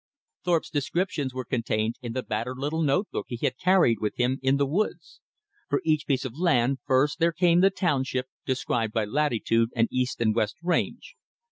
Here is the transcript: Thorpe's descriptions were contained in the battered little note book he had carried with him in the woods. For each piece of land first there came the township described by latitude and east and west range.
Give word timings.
Thorpe's 0.43 0.71
descriptions 0.71 1.31
were 1.31 1.45
contained 1.45 1.97
in 2.01 2.13
the 2.13 2.23
battered 2.23 2.57
little 2.57 2.81
note 2.81 3.11
book 3.11 3.27
he 3.29 3.37
had 3.45 3.59
carried 3.59 3.99
with 3.99 4.15
him 4.15 4.39
in 4.41 4.57
the 4.57 4.65
woods. 4.65 5.21
For 5.69 5.79
each 5.85 6.07
piece 6.07 6.25
of 6.25 6.39
land 6.39 6.79
first 6.87 7.19
there 7.19 7.31
came 7.31 7.61
the 7.61 7.69
township 7.69 8.25
described 8.43 8.93
by 8.93 9.05
latitude 9.05 9.69
and 9.75 9.87
east 9.91 10.19
and 10.19 10.33
west 10.33 10.55
range. 10.63 11.15